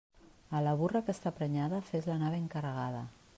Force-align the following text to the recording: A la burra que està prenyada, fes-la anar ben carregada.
A 0.59 0.61
la 0.67 0.71
burra 0.79 1.01
que 1.09 1.15
està 1.17 1.33
prenyada, 1.41 1.83
fes-la 1.91 2.17
anar 2.17 2.33
ben 2.37 2.49
carregada. 2.57 3.05